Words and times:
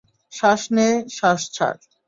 শ্বাস 0.31 0.61
নে, 0.75 0.87
শ্বাস 1.15 1.41
ছাড়। 1.55 1.79